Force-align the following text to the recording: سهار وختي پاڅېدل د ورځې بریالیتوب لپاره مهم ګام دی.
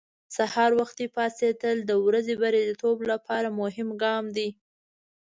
سهار 0.35 0.71
وختي 0.79 1.05
پاڅېدل 1.15 1.77
د 1.85 1.91
ورځې 2.05 2.33
بریالیتوب 2.41 2.97
لپاره 3.11 3.49
مهم 3.61 3.89
ګام 4.03 4.25
دی. 4.37 4.49